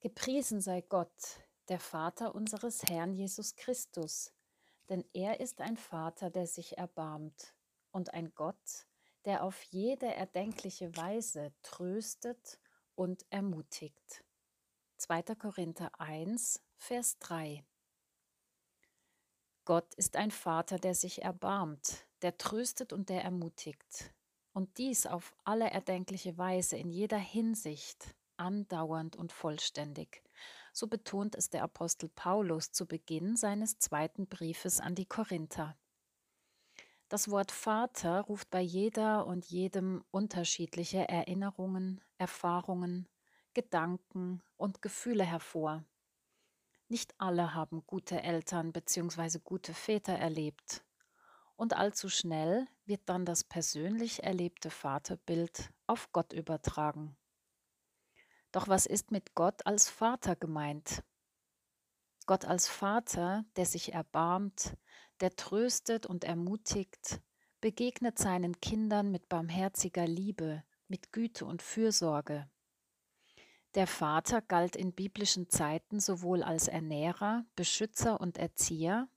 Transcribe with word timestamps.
Gepriesen 0.00 0.60
sei 0.60 0.80
Gott, 0.80 1.40
der 1.68 1.78
Vater 1.78 2.34
unseres 2.34 2.82
Herrn 2.84 3.12
Jesus 3.12 3.54
Christus, 3.54 4.32
denn 4.88 5.04
er 5.12 5.40
ist 5.40 5.60
ein 5.60 5.76
Vater, 5.76 6.30
der 6.30 6.46
sich 6.46 6.78
erbarmt 6.78 7.54
und 7.90 8.14
ein 8.14 8.34
Gott, 8.34 8.86
der 9.26 9.42
auf 9.42 9.62
jede 9.64 10.06
erdenkliche 10.06 10.96
Weise 10.96 11.52
tröstet 11.62 12.58
und 12.94 13.26
ermutigt. 13.30 14.24
2. 14.96 15.22
Korinther 15.34 15.90
1, 16.00 16.62
Vers 16.76 17.18
3 17.18 17.62
Gott 19.66 19.92
ist 19.94 20.16
ein 20.16 20.30
Vater, 20.30 20.78
der 20.78 20.94
sich 20.94 21.22
erbarmt, 21.22 22.06
der 22.22 22.38
tröstet 22.38 22.92
und 22.92 23.10
der 23.10 23.22
ermutigt. 23.22 24.14
Und 24.52 24.78
dies 24.78 25.06
auf 25.06 25.34
alle 25.44 25.68
erdenkliche 25.68 26.38
Weise, 26.38 26.76
in 26.76 26.88
jeder 26.88 27.18
Hinsicht, 27.18 28.14
andauernd 28.38 29.16
und 29.16 29.32
vollständig. 29.32 30.22
So 30.72 30.86
betont 30.86 31.34
es 31.34 31.50
der 31.50 31.62
Apostel 31.62 32.08
Paulus 32.08 32.72
zu 32.72 32.86
Beginn 32.86 33.36
seines 33.36 33.78
zweiten 33.78 34.26
Briefes 34.26 34.80
an 34.80 34.94
die 34.94 35.06
Korinther. 35.06 35.76
Das 37.08 37.30
Wort 37.30 37.52
Vater 37.52 38.20
ruft 38.22 38.50
bei 38.50 38.60
jeder 38.60 39.26
und 39.26 39.46
jedem 39.46 40.04
unterschiedliche 40.10 41.08
Erinnerungen, 41.08 42.00
Erfahrungen, 42.18 43.08
Gedanken 43.54 44.42
und 44.56 44.82
Gefühle 44.82 45.24
hervor. 45.24 45.84
Nicht 46.88 47.14
alle 47.18 47.54
haben 47.54 47.84
gute 47.86 48.22
Eltern 48.22 48.72
bzw. 48.72 49.38
gute 49.42 49.72
Väter 49.72 50.14
erlebt. 50.14 50.84
Und 51.56 51.74
allzu 51.74 52.08
schnell 52.08 52.66
wird 52.84 53.02
dann 53.06 53.24
das 53.24 53.44
persönlich 53.44 54.22
erlebte 54.22 54.68
Vaterbild 54.68 55.70
auf 55.86 56.12
Gott 56.12 56.32
übertragen. 56.32 57.16
Doch 58.56 58.68
was 58.68 58.86
ist 58.86 59.10
mit 59.10 59.34
Gott 59.34 59.66
als 59.66 59.90
Vater 59.90 60.34
gemeint? 60.34 61.02
Gott 62.24 62.46
als 62.46 62.68
Vater, 62.68 63.44
der 63.56 63.66
sich 63.66 63.92
erbarmt, 63.92 64.78
der 65.20 65.36
tröstet 65.36 66.06
und 66.06 66.24
ermutigt, 66.24 67.20
begegnet 67.60 68.18
seinen 68.18 68.58
Kindern 68.62 69.10
mit 69.10 69.28
barmherziger 69.28 70.06
Liebe, 70.06 70.64
mit 70.88 71.12
Güte 71.12 71.44
und 71.44 71.60
Fürsorge. 71.60 72.48
Der 73.74 73.86
Vater 73.86 74.40
galt 74.40 74.74
in 74.74 74.94
biblischen 74.94 75.50
Zeiten 75.50 76.00
sowohl 76.00 76.42
als 76.42 76.66
Ernährer, 76.66 77.44
Beschützer 77.56 78.22
und 78.22 78.38
Erzieher, 78.38 79.10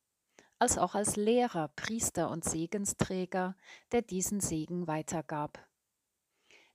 als 0.58 0.78
auch 0.78 0.96
als 0.96 1.16
Lehrer, 1.16 1.70
Priester 1.78 2.30
und 2.30 2.44
Segensträger, 2.44 3.56
der 3.94 4.02
diesen 4.02 4.42
Segen 4.42 4.88
weitergab. 4.88 5.69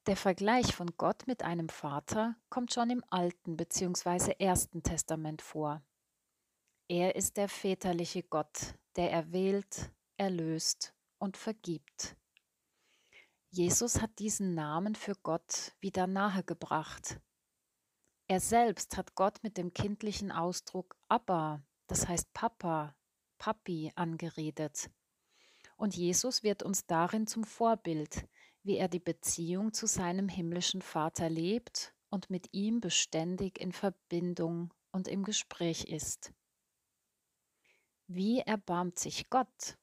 Der 0.06 0.16
Vergleich 0.16 0.74
von 0.74 0.96
Gott 0.96 1.26
mit 1.26 1.42
einem 1.42 1.68
Vater 1.68 2.36
kommt 2.50 2.72
schon 2.72 2.90
im 2.90 3.02
Alten 3.10 3.56
bzw. 3.56 4.34
Ersten 4.38 4.82
Testament 4.82 5.40
vor. 5.40 5.82
Er 6.88 7.16
ist 7.16 7.36
der 7.36 7.48
väterliche 7.48 8.22
Gott, 8.22 8.74
der 8.96 9.10
erwählt, 9.10 9.90
erlöst 10.16 10.94
und 11.18 11.36
vergibt. 11.36 12.16
Jesus 13.48 14.00
hat 14.02 14.18
diesen 14.18 14.54
Namen 14.54 14.94
für 14.94 15.14
Gott 15.14 15.72
wieder 15.80 16.06
nahegebracht, 16.06 17.20
er 18.26 18.40
selbst 18.40 18.96
hat 18.96 19.14
Gott 19.16 19.42
mit 19.42 19.58
dem 19.58 19.74
kindlichen 19.74 20.32
Ausdruck 20.32 20.96
Abba, 21.08 21.62
das 21.86 22.08
heißt 22.08 22.32
Papa, 22.32 22.96
Papi, 23.36 23.92
angeredet. 23.96 24.90
Und 25.76 25.94
Jesus 25.94 26.42
wird 26.42 26.62
uns 26.62 26.86
darin 26.86 27.26
zum 27.26 27.44
Vorbild, 27.44 28.26
wie 28.64 28.76
er 28.76 28.88
die 28.88 28.98
Beziehung 28.98 29.72
zu 29.72 29.86
seinem 29.86 30.28
himmlischen 30.28 30.82
Vater 30.82 31.30
lebt 31.30 31.94
und 32.10 32.28
mit 32.30 32.52
ihm 32.52 32.80
beständig 32.80 33.60
in 33.60 33.70
Verbindung 33.70 34.74
und 34.90 35.06
im 35.06 35.22
Gespräch 35.22 35.84
ist. 35.84 36.32
Wie 38.08 38.40
erbarmt 38.40 38.98
sich 38.98 39.30
Gott? 39.30 39.78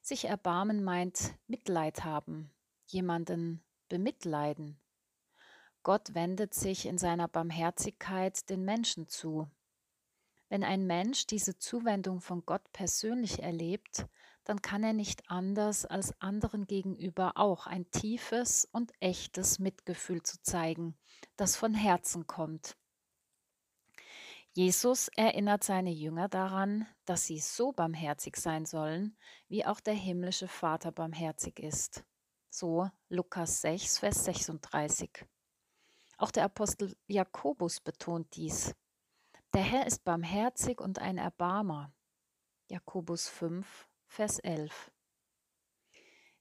Sich 0.00 0.26
erbarmen 0.26 0.84
meint 0.84 1.34
Mitleid 1.48 2.04
haben, 2.04 2.52
jemanden 2.86 3.64
bemitleiden, 3.88 4.78
Gott 5.86 6.14
wendet 6.14 6.52
sich 6.52 6.84
in 6.86 6.98
seiner 6.98 7.28
Barmherzigkeit 7.28 8.50
den 8.50 8.64
Menschen 8.64 9.06
zu. 9.06 9.48
Wenn 10.48 10.64
ein 10.64 10.84
Mensch 10.84 11.28
diese 11.28 11.58
Zuwendung 11.58 12.20
von 12.20 12.44
Gott 12.44 12.72
persönlich 12.72 13.40
erlebt, 13.40 14.04
dann 14.46 14.62
kann 14.62 14.84
er 14.84 14.92
nicht 14.92 15.28
anders 15.28 15.84
als 15.84 16.18
anderen 16.20 16.68
gegenüber 16.68 17.32
auch 17.34 17.66
ein 17.66 17.90
tiefes 17.90 18.64
und 18.70 18.92
echtes 19.00 19.58
Mitgefühl 19.58 20.22
zu 20.22 20.40
zeigen, 20.40 20.96
das 21.36 21.56
von 21.56 21.74
Herzen 21.74 22.28
kommt. 22.28 22.76
Jesus 24.52 25.08
erinnert 25.16 25.64
seine 25.64 25.90
Jünger 25.90 26.28
daran, 26.28 26.86
dass 27.04 27.24
sie 27.26 27.40
so 27.40 27.72
barmherzig 27.72 28.36
sein 28.36 28.64
sollen, 28.64 29.18
wie 29.48 29.66
auch 29.66 29.80
der 29.80 29.94
himmlische 29.94 30.48
Vater 30.48 30.92
barmherzig 30.92 31.58
ist. 31.58 32.04
So 32.48 32.88
Lukas 33.08 33.60
6, 33.62 33.98
Vers 33.98 34.24
36. 34.24 35.26
Auch 36.18 36.30
der 36.30 36.44
Apostel 36.44 36.96
Jakobus 37.08 37.80
betont 37.80 38.34
dies. 38.36 38.74
Der 39.52 39.62
Herr 39.62 39.86
ist 39.86 40.04
barmherzig 40.04 40.80
und 40.80 41.00
ein 41.00 41.18
Erbarmer. 41.18 41.92
Jakobus 42.68 43.28
5, 43.28 43.85
Vers 44.06 44.38
11. 44.38 44.90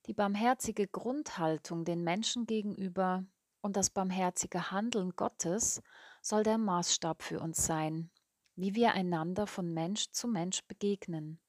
Die 0.06 0.14
barmherzige 0.14 0.88
Grundhaltung 0.88 1.86
den 1.86 2.04
Menschen 2.04 2.46
gegenüber 2.46 3.26
und 3.62 3.76
das 3.76 3.90
barmherzige 3.90 4.72
Handeln 4.72 5.16
Gottes 5.16 5.82
soll 6.22 6.44
der 6.44 6.58
Maßstab 6.58 7.22
für 7.22 7.40
uns 7.40 7.66
sein, 7.66 8.12
wie 8.56 8.76
wir 8.76 8.94
einander 8.94 9.48
von 9.48 9.74
Mensch 9.74 10.12
zu 10.12 10.28
Mensch 10.28 10.64
begegnen. 10.68 11.40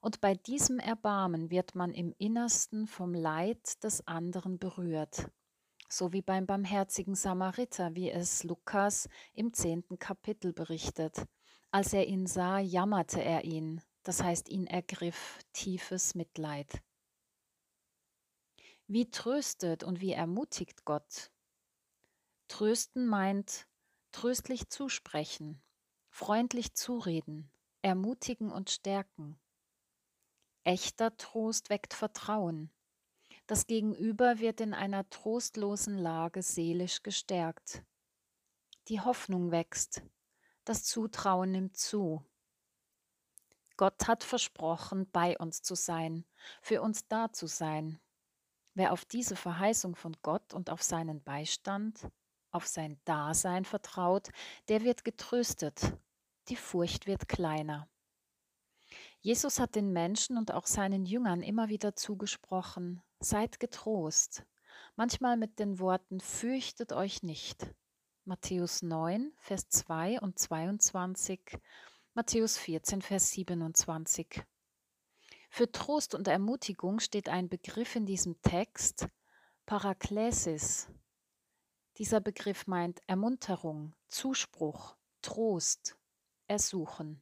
Und 0.00 0.20
bei 0.20 0.34
diesem 0.34 0.78
Erbarmen 0.78 1.50
wird 1.50 1.74
man 1.74 1.92
im 1.92 2.14
Innersten 2.18 2.86
vom 2.86 3.14
Leid 3.14 3.82
des 3.82 4.06
anderen 4.06 4.58
berührt 4.58 5.30
so 5.94 6.12
wie 6.12 6.22
beim 6.22 6.46
barmherzigen 6.46 7.14
Samariter, 7.14 7.94
wie 7.94 8.10
es 8.10 8.42
Lukas 8.44 9.08
im 9.32 9.52
zehnten 9.52 9.98
Kapitel 9.98 10.52
berichtet. 10.52 11.24
Als 11.70 11.92
er 11.92 12.06
ihn 12.06 12.26
sah, 12.26 12.58
jammerte 12.58 13.22
er 13.22 13.44
ihn, 13.44 13.80
das 14.04 14.22
heißt, 14.22 14.48
ihn 14.48 14.66
ergriff 14.66 15.40
tiefes 15.52 16.14
Mitleid. 16.14 16.82
Wie 18.86 19.10
tröstet 19.10 19.82
und 19.82 20.00
wie 20.00 20.12
ermutigt 20.12 20.84
Gott? 20.84 21.32
Trösten 22.48 23.06
meint 23.06 23.66
tröstlich 24.12 24.68
zusprechen, 24.68 25.60
freundlich 26.08 26.74
zureden, 26.74 27.50
ermutigen 27.82 28.52
und 28.52 28.70
stärken. 28.70 29.40
Echter 30.62 31.16
Trost 31.16 31.70
weckt 31.70 31.94
Vertrauen, 31.94 32.70
das 33.46 33.66
Gegenüber 33.66 34.38
wird 34.38 34.62
in 34.62 34.72
einer 34.72 35.08
trostlosen 35.10 35.98
Lage 35.98 36.42
seelisch 36.42 37.02
gestärkt. 37.02 37.82
Die 38.88 39.00
Hoffnung 39.00 39.50
wächst, 39.50 40.02
das 40.64 40.84
Zutrauen 40.84 41.50
nimmt 41.50 41.76
zu. 41.76 42.24
Gott 43.76 44.06
hat 44.06 44.22
versprochen, 44.22 45.10
bei 45.10 45.36
uns 45.38 45.62
zu 45.62 45.74
sein, 45.74 46.24
für 46.62 46.82
uns 46.82 47.08
da 47.08 47.32
zu 47.32 47.46
sein. 47.46 48.00
Wer 48.74 48.92
auf 48.92 49.04
diese 49.04 49.36
Verheißung 49.36 49.94
von 49.96 50.16
Gott 50.22 50.54
und 50.54 50.70
auf 50.70 50.82
seinen 50.82 51.22
Beistand, 51.22 52.08
auf 52.50 52.66
sein 52.66 53.00
Dasein 53.04 53.64
vertraut, 53.64 54.30
der 54.68 54.82
wird 54.82 55.04
getröstet, 55.04 55.96
die 56.48 56.56
Furcht 56.56 57.06
wird 57.06 57.28
kleiner. 57.28 57.88
Jesus 59.20 59.58
hat 59.58 59.74
den 59.74 59.92
Menschen 59.92 60.36
und 60.36 60.52
auch 60.52 60.66
seinen 60.66 61.06
Jüngern 61.06 61.42
immer 61.42 61.68
wieder 61.68 61.96
zugesprochen, 61.96 63.02
seid 63.20 63.58
getrost, 63.58 64.44
manchmal 64.96 65.36
mit 65.36 65.58
den 65.58 65.78
Worten 65.78 66.20
fürchtet 66.20 66.92
euch 66.92 67.22
nicht. 67.22 67.66
Matthäus 68.24 68.82
9, 68.82 69.32
Vers 69.38 69.68
2 69.68 70.20
und 70.20 70.38
22, 70.38 71.58
Matthäus 72.16 72.58
14, 72.58 73.02
Vers 73.02 73.32
27. 73.32 74.44
Für 75.50 75.72
Trost 75.72 76.14
und 76.14 76.28
Ermutigung 76.28 77.00
steht 77.00 77.28
ein 77.28 77.48
Begriff 77.48 77.96
in 77.96 78.06
diesem 78.06 78.40
Text, 78.40 79.08
Paraklesis. 79.66 80.88
Dieser 81.98 82.20
Begriff 82.20 82.68
meint 82.68 83.00
Ermunterung, 83.08 83.96
Zuspruch, 84.06 84.94
Trost, 85.22 85.96
Ersuchen. 86.46 87.20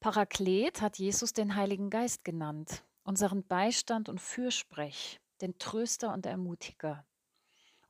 Paraklet 0.00 0.80
hat 0.80 0.98
Jesus 0.98 1.32
den 1.32 1.54
Heiligen 1.54 1.90
Geist 1.90 2.24
genannt, 2.24 2.84
unseren 3.04 3.46
Beistand 3.46 4.08
und 4.08 4.20
Fürsprech, 4.20 5.20
den 5.40 5.56
Tröster 5.58 6.12
und 6.12 6.26
Ermutiger. 6.26 7.06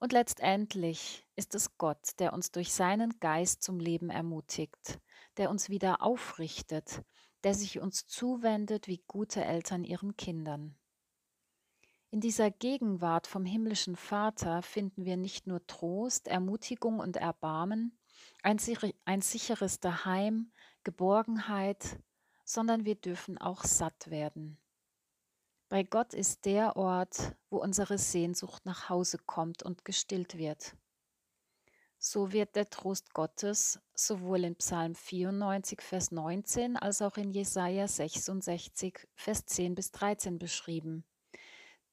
Und 0.00 0.12
letztendlich 0.12 1.26
ist 1.37 1.55
es 1.55 1.76
Gott, 1.76 2.19
der 2.19 2.32
uns 2.32 2.50
durch 2.50 2.73
seinen 2.73 3.20
Geist 3.20 3.62
zum 3.62 3.79
Leben 3.79 4.08
ermutigt, 4.08 4.99
der 5.37 5.50
uns 5.50 5.69
wieder 5.69 6.02
aufrichtet, 6.02 7.02
der 7.44 7.52
sich 7.55 7.81
uns 7.81 8.06
zuwendet 8.06 8.88
wie 8.88 9.05
gute 9.06 9.44
Eltern 9.44 9.85
ihren 9.85 10.17
Kindern. 10.17 10.75
In 12.11 12.20
dieser 12.20 12.50
Gegenwart 12.50 13.26
vom 13.26 13.44
himmlischen 13.44 13.94
Vater 13.94 14.62
finden 14.62 15.05
wir 15.05 15.19
nicht 15.19 15.47
nur 15.47 15.67
Trost, 15.67 16.29
Ermutigung 16.29 16.99
und 16.99 17.17
Erbarmen, 17.17 17.99
ein, 18.43 18.58
ein 19.05 19.20
sicheres 19.20 19.81
Daheim, 19.81 20.50
Geborgenheit, 20.82 22.00
sondern 22.44 22.87
wir 22.87 22.94
dürfen 22.94 23.37
auch 23.37 23.64
satt 23.64 24.11
werden. 24.11 24.59
Bei 25.70 25.84
Gott 25.84 26.14
ist 26.14 26.46
der 26.46 26.75
Ort, 26.76 27.37
wo 27.49 27.58
unsere 27.58 27.96
Sehnsucht 27.96 28.67
nach 28.67 28.88
Hause 28.88 29.19
kommt 29.19 29.62
und 29.62 29.84
gestillt 29.84 30.37
wird. 30.37 30.75
So 31.96 32.32
wird 32.32 32.56
der 32.56 32.69
Trost 32.69 33.14
Gottes 33.14 33.78
sowohl 33.94 34.43
in 34.43 34.56
Psalm 34.56 34.96
94, 34.96 35.81
Vers 35.81 36.11
19 36.11 36.76
als 36.76 37.02
auch 37.02 37.17
in 37.17 37.31
Jesaja 37.31 37.87
66, 37.87 39.06
Vers 39.14 39.46
10 39.46 39.76
bis 39.76 39.93
13 39.93 40.40
beschrieben. 40.40 41.05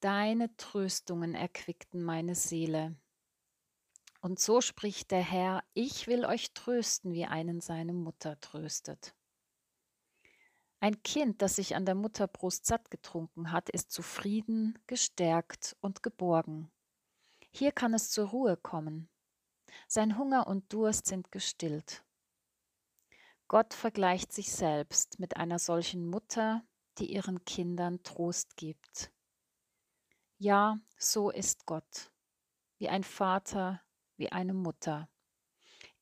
Deine 0.00 0.56
Tröstungen 0.56 1.36
erquickten 1.36 2.02
meine 2.02 2.34
Seele. 2.34 2.96
Und 4.20 4.40
so 4.40 4.60
spricht 4.60 5.12
der 5.12 5.22
Herr, 5.22 5.62
ich 5.74 6.08
will 6.08 6.24
euch 6.24 6.52
trösten, 6.52 7.12
wie 7.12 7.26
einen 7.26 7.60
seine 7.60 7.92
Mutter 7.92 8.40
tröstet. 8.40 9.14
Ein 10.80 11.02
Kind, 11.02 11.42
das 11.42 11.56
sich 11.56 11.74
an 11.74 11.86
der 11.86 11.96
Mutterbrust 11.96 12.64
satt 12.66 12.90
getrunken 12.90 13.50
hat, 13.50 13.68
ist 13.68 13.90
zufrieden, 13.90 14.78
gestärkt 14.86 15.76
und 15.80 16.02
geborgen. 16.02 16.70
Hier 17.50 17.72
kann 17.72 17.94
es 17.94 18.10
zur 18.10 18.28
Ruhe 18.28 18.56
kommen. 18.56 19.08
Sein 19.88 20.16
Hunger 20.16 20.46
und 20.46 20.72
Durst 20.72 21.06
sind 21.06 21.32
gestillt. 21.32 22.04
Gott 23.48 23.74
vergleicht 23.74 24.32
sich 24.32 24.52
selbst 24.52 25.18
mit 25.18 25.36
einer 25.36 25.58
solchen 25.58 26.06
Mutter, 26.06 26.62
die 26.98 27.12
ihren 27.12 27.44
Kindern 27.44 28.02
Trost 28.02 28.56
gibt. 28.56 29.10
Ja, 30.36 30.78
so 30.96 31.30
ist 31.30 31.66
Gott, 31.66 32.12
wie 32.76 32.88
ein 32.88 33.02
Vater, 33.02 33.82
wie 34.16 34.30
eine 34.30 34.54
Mutter. 34.54 35.08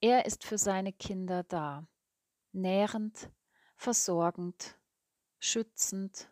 Er 0.01 0.27
ist 0.27 0.45
für 0.45 0.59
seine 0.59 0.93
Kinder 0.93 1.45
da, 1.45 1.89
nährend, 2.53 3.31
versorgend, 3.77 4.79
schützend, 5.39 6.29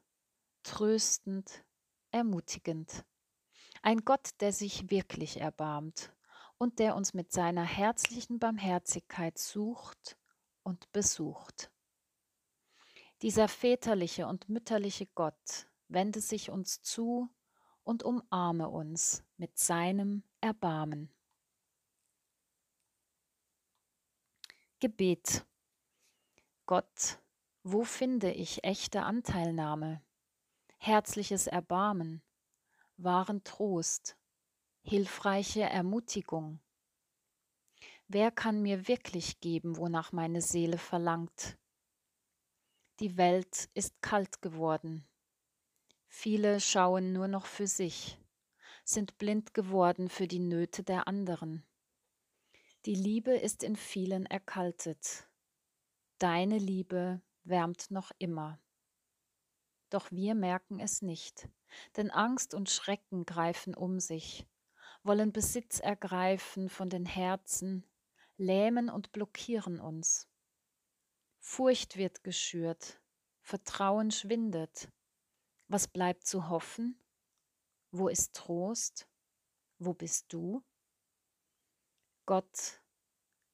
tröstend, 0.63 1.65
ermutigend. 2.11 3.05
Ein 3.83 4.05
Gott, 4.05 4.31
der 4.41 4.53
sich 4.53 4.91
wirklich 4.91 5.41
erbarmt 5.41 6.13
und 6.59 6.79
der 6.79 6.97
uns 6.97 7.15
mit 7.15 7.33
seiner 7.33 7.65
herzlichen 7.65 8.39
Barmherzigkeit 8.39 9.39
sucht 9.39 10.17
und 10.63 10.91
besucht. 10.93 11.71
Dieser 13.23 13.49
väterliche 13.49 14.27
und 14.27 14.49
mütterliche 14.49 15.07
Gott 15.07 15.67
wende 15.89 16.21
sich 16.21 16.51
uns 16.51 16.83
zu 16.83 17.29
und 17.85 18.03
umarme 18.03 18.69
uns 18.69 19.23
mit 19.37 19.59
seinem 19.59 20.23
Erbarmen. 20.41 21.11
Gebet. 24.81 25.45
Gott, 26.67 27.19
wo 27.65 27.83
finde 27.83 28.31
ich 28.31 28.63
echte 28.63 29.03
Anteilnahme, 29.03 30.01
herzliches 30.79 31.49
Erbarmen, 31.49 32.23
wahren 32.97 33.43
Trost, 33.43 34.17
hilfreiche 34.83 35.63
Ermutigung? 35.63 36.61
Wer 38.07 38.31
kann 38.31 38.63
mir 38.63 38.87
wirklich 38.87 39.41
geben, 39.41 39.77
wonach 39.77 40.13
meine 40.13 40.43
Seele 40.43 40.79
verlangt? 40.79 41.59
Die 43.01 43.17
Welt 43.17 43.69
ist 43.75 44.01
kalt 44.03 44.41
geworden, 44.41 45.05
Viele 46.17 46.61
schauen 46.61 47.13
nur 47.13 47.27
noch 47.27 47.45
für 47.45 47.67
sich, 47.67 48.17
sind 48.85 49.19
blind 49.19 49.53
geworden 49.53 50.09
für 50.09 50.29
die 50.29 50.39
Nöte 50.39 50.85
der 50.85 51.09
anderen. 51.09 51.65
Die 52.87 52.95
Liebe 52.95 53.33
ist 53.33 53.65
in 53.65 53.75
vielen 53.75 54.25
erkaltet. 54.25 55.29
Deine 56.19 56.59
Liebe 56.59 57.21
wärmt 57.45 57.91
noch 57.91 58.11
immer. 58.19 58.61
Doch 59.91 60.11
wir 60.11 60.35
merken 60.35 60.81
es 60.81 61.03
nicht, 61.03 61.49
denn 61.97 62.11
Angst 62.11 62.55
und 62.55 62.69
Schrecken 62.69 63.27
greifen 63.27 63.75
um 63.75 64.01
sich, 64.01 64.47
wollen 65.03 65.33
Besitz 65.33 65.79
ergreifen 65.79 66.69
von 66.69 66.91
den 66.91 67.07
Herzen, 67.07 67.87
lähmen 68.37 68.89
und 68.89 69.13
blockieren 69.13 69.79
uns. 69.81 70.29
Furcht 71.39 71.97
wird 71.97 72.25
geschürt, 72.25 73.01
Vertrauen 73.43 74.11
schwindet, 74.11 74.89
was 75.69 75.89
bleibt 75.89 76.27
zu 76.27 76.49
hoffen? 76.49 76.99
Wo 77.91 78.09
ist 78.09 78.35
Trost? 78.35 79.09
Wo 79.79 79.95
bist 79.95 80.33
du? 80.33 80.63
Gott, 82.27 82.83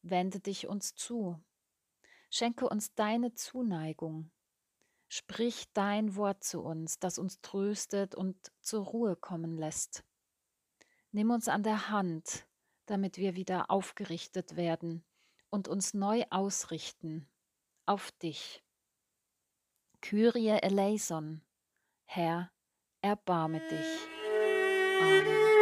wende 0.03 0.41
dich 0.41 0.67
uns 0.67 0.95
zu. 0.95 1.41
Schenke 2.31 2.69
uns 2.69 2.95
deine 2.95 3.35
Zuneigung. 3.35 4.31
Sprich 5.09 5.67
dein 5.75 6.15
Wort 6.15 6.45
zu 6.45 6.63
uns, 6.63 7.01
das 7.01 7.19
uns 7.19 7.41
tröstet 7.41 8.15
und 8.15 8.37
zur 8.61 8.85
Ruhe 8.85 9.17
kommen 9.17 9.59
lässt. 9.59 10.05
Nimm 11.11 11.31
uns 11.31 11.49
an 11.49 11.65
der 11.65 11.91
Hand, 11.91 12.47
damit 12.87 13.19
wir 13.19 13.35
wieder 13.35 13.71
aufgerichtet 13.71 14.55
werden 14.55 15.05
und 15.51 15.67
uns 15.67 15.93
neu 15.93 16.25
ausrichten 16.31 17.29
auf 17.87 18.13
dich. 18.13 18.63
Kyrie 20.01 20.61
eleison, 20.63 21.43
Herr, 22.05 22.53
erbarme 23.03 23.59
dich. 23.59 24.09
Amen. 25.01 25.60